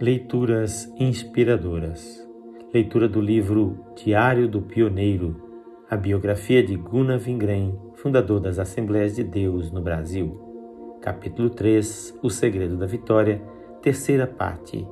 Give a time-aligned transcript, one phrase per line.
[0.00, 2.28] Leituras inspiradoras.
[2.74, 5.40] Leitura do livro Diário do Pioneiro,
[5.88, 10.98] a biografia de Gunnar Vingren, fundador das Assembleias de Deus no Brasil.
[11.00, 13.40] Capítulo 3 O Segredo da Vitória,
[13.80, 14.84] terceira parte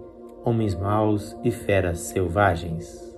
[0.44, 3.12] Homens Maus e Feras Selvagens.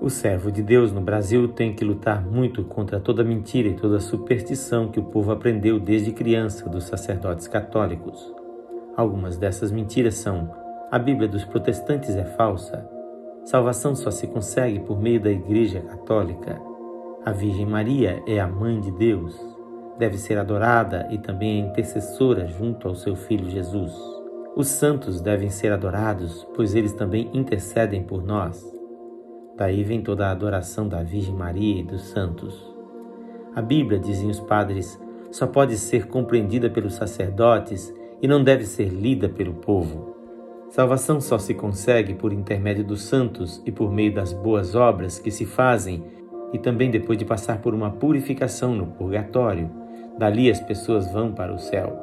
[0.00, 3.98] O servo de Deus no Brasil tem que lutar muito contra toda mentira e toda
[3.98, 8.43] superstição que o povo aprendeu desde criança dos sacerdotes católicos.
[8.96, 10.50] Algumas dessas mentiras são:
[10.90, 12.88] a Bíblia dos protestantes é falsa,
[13.44, 16.60] salvação só se consegue por meio da Igreja Católica,
[17.24, 19.34] a Virgem Maria é a mãe de Deus,
[19.98, 23.92] deve ser adorada e também é intercessora junto ao seu filho Jesus.
[24.54, 28.62] Os santos devem ser adorados, pois eles também intercedem por nós.
[29.56, 32.54] Daí vem toda a adoração da Virgem Maria e dos santos.
[33.54, 35.00] A Bíblia, dizem os padres,
[35.30, 40.14] só pode ser compreendida pelos sacerdotes e não deve ser lida pelo povo.
[40.68, 45.30] Salvação só se consegue por intermédio dos santos e por meio das boas obras que
[45.30, 46.02] se fazem
[46.52, 49.70] e também depois de passar por uma purificação no purgatório.
[50.18, 51.96] Dali as pessoas vão para o céu.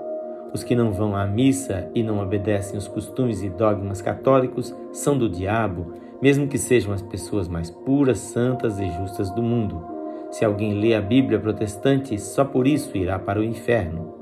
[0.53, 5.17] Os que não vão à missa e não obedecem os costumes e dogmas católicos são
[5.17, 9.81] do diabo, mesmo que sejam as pessoas mais puras, santas e justas do mundo.
[10.29, 14.20] Se alguém lê a Bíblia protestante, só por isso irá para o inferno.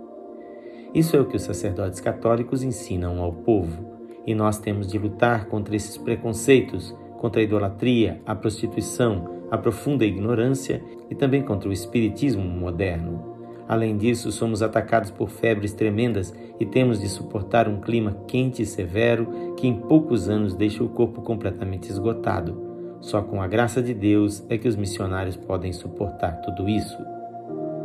[0.93, 3.85] Isso é o que os sacerdotes católicos ensinam ao povo,
[4.25, 10.05] e nós temos de lutar contra esses preconceitos, contra a idolatria, a prostituição, a profunda
[10.05, 13.37] ignorância e também contra o espiritismo moderno.
[13.67, 18.65] Além disso, somos atacados por febres tremendas e temos de suportar um clima quente e
[18.65, 22.67] severo que em poucos anos deixa o corpo completamente esgotado.
[22.99, 26.97] Só com a graça de Deus é que os missionários podem suportar tudo isso.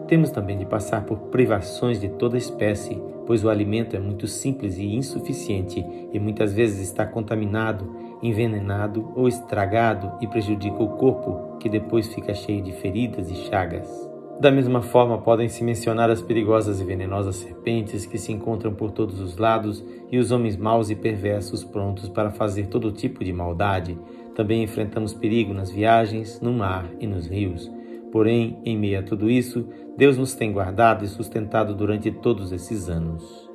[0.06, 4.76] Temos também de passar por privações de toda espécie, pois o alimento é muito simples
[4.76, 11.68] e insuficiente e muitas vezes está contaminado, envenenado ou estragado e prejudica o corpo, que
[11.68, 14.14] depois fica cheio de feridas e chagas.
[14.40, 19.20] Da mesma forma, podem-se mencionar as perigosas e venenosas serpentes que se encontram por todos
[19.20, 23.96] os lados e os homens maus e perversos prontos para fazer todo tipo de maldade.
[24.34, 27.70] Também enfrentamos perigo nas viagens, no mar e nos rios.
[28.14, 29.66] Porém, em meio a tudo isso,
[29.98, 33.50] Deus nos tem guardado e sustentado durante todos esses anos.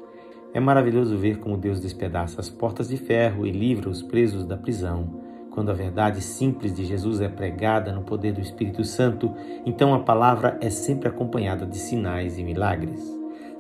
[0.54, 4.58] É maravilhoso ver como Deus despedaça as portas de ferro e livra os presos da
[4.58, 5.22] prisão.
[5.50, 9.34] Quando a verdade simples de Jesus é pregada no poder do Espírito Santo,
[9.66, 13.02] então a palavra é sempre acompanhada de sinais e milagres.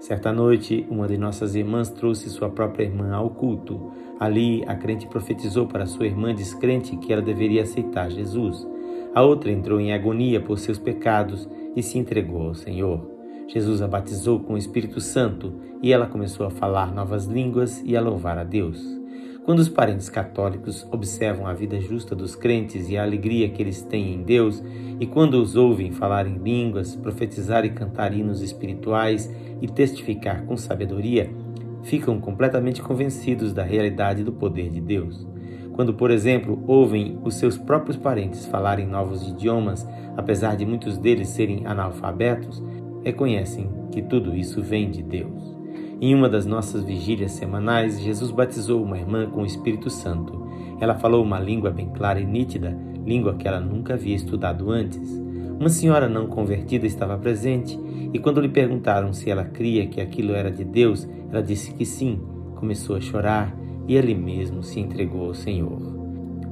[0.01, 3.93] Certa noite, uma de nossas irmãs trouxe sua própria irmã ao culto.
[4.19, 8.67] Ali, a crente profetizou para sua irmã descrente que ela deveria aceitar Jesus.
[9.13, 13.09] A outra entrou em agonia por seus pecados e se entregou ao Senhor.
[13.47, 17.97] Jesus a batizou com o Espírito Santo e ela começou a falar novas línguas e
[17.97, 18.99] a louvar a Deus.
[19.43, 23.81] Quando os parentes católicos observam a vida justa dos crentes e a alegria que eles
[23.81, 24.63] têm em Deus,
[24.99, 29.27] e quando os ouvem falar em línguas, profetizar e cantar hinos espirituais
[29.59, 31.33] e testificar com sabedoria,
[31.81, 35.25] ficam completamente convencidos da realidade do poder de Deus.
[35.79, 41.29] Quando, por exemplo, ouvem os seus próprios parentes falarem novos idiomas, apesar de muitos deles
[41.29, 42.61] serem analfabetos,
[43.01, 45.57] reconhecem que tudo isso vem de Deus.
[46.01, 50.45] Em uma das nossas vigílias semanais, Jesus batizou uma irmã com o Espírito Santo.
[50.81, 55.09] Ela falou uma língua bem clara e nítida, língua que ela nunca havia estudado antes.
[55.57, 57.79] Uma senhora não convertida estava presente
[58.11, 61.85] e, quando lhe perguntaram se ela cria que aquilo era de Deus, ela disse que
[61.85, 62.19] sim.
[62.57, 63.55] Começou a chorar
[63.89, 65.81] e ali mesmo se entregou ao Senhor.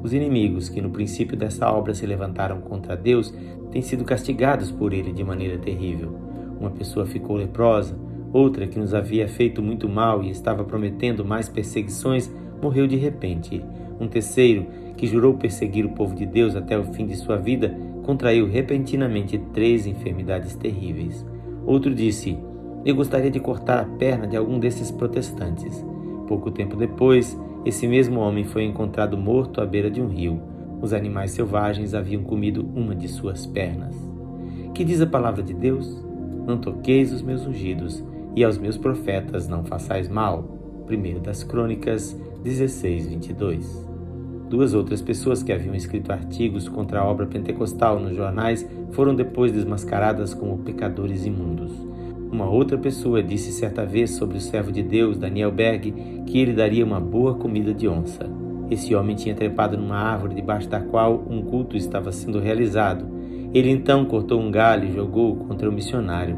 [0.03, 3.31] Os inimigos que no princípio dessa obra se levantaram contra Deus
[3.71, 6.17] têm sido castigados por ele de maneira terrível.
[6.59, 7.95] Uma pessoa ficou leprosa,
[8.33, 13.63] outra que nos havia feito muito mal e estava prometendo mais perseguições morreu de repente.
[13.99, 14.65] Um terceiro,
[14.97, 19.37] que jurou perseguir o povo de Deus até o fim de sua vida, contraiu repentinamente
[19.53, 21.23] três enfermidades terríveis.
[21.67, 22.35] Outro disse:
[22.83, 25.85] Eu gostaria de cortar a perna de algum desses protestantes.
[26.27, 30.41] Pouco tempo depois, esse mesmo homem foi encontrado morto à beira de um rio.
[30.81, 33.95] Os animais selvagens haviam comido uma de suas pernas.
[34.73, 36.05] Que diz a palavra de Deus?
[36.45, 38.03] Não toqueis os meus ungidos,
[38.35, 40.45] e aos meus profetas não façais mal.
[40.89, 43.87] 1 das Crônicas 16, 22.
[44.49, 49.51] Duas outras pessoas que haviam escrito artigos contra a obra pentecostal nos jornais foram depois
[49.51, 51.71] desmascaradas como pecadores imundos.
[52.31, 55.93] Uma outra pessoa disse certa vez sobre o servo de Deus, Daniel Berg,
[56.25, 58.29] que ele daria uma boa comida de onça.
[58.69, 63.05] Esse homem tinha trepado numa árvore debaixo da qual um culto estava sendo realizado.
[63.53, 66.37] Ele então cortou um galho e jogou contra o missionário.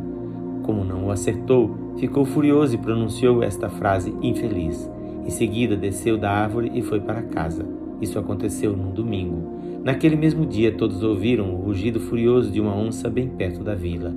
[0.62, 4.90] Como não o acertou, ficou furioso e pronunciou esta frase infeliz:
[5.26, 7.66] Em seguida, desceu da árvore e foi para casa.
[8.00, 9.60] Isso aconteceu num domingo.
[9.84, 14.14] Naquele mesmo dia, todos ouviram o rugido furioso de uma onça bem perto da vila.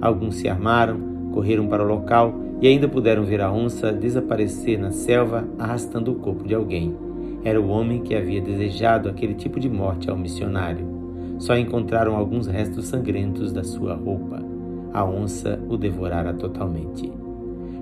[0.00, 4.90] Alguns se armaram, correram para o local e ainda puderam ver a onça desaparecer na
[4.90, 6.96] selva arrastando o corpo de alguém.
[7.44, 10.86] Era o homem que havia desejado aquele tipo de morte ao missionário.
[11.38, 14.42] Só encontraram alguns restos sangrentos da sua roupa.
[14.94, 17.12] A onça o devorara totalmente.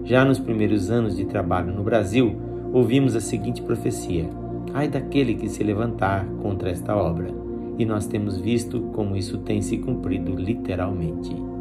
[0.02, 2.34] Já nos primeiros anos de trabalho no Brasil,
[2.72, 4.28] ouvimos a seguinte profecia:
[4.74, 7.32] Ai daquele que se levantar contra esta obra.
[7.78, 11.53] E nós temos visto como isso tem se cumprido literalmente.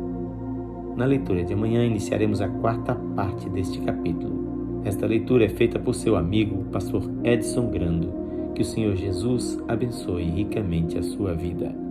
[0.96, 4.82] Na leitura de amanhã iniciaremos a quarta parte deste capítulo.
[4.86, 8.14] Esta leitura é feita por seu amigo, pastor Edson Grando.
[8.54, 11.83] Que o Senhor Jesus abençoe ricamente a sua vida.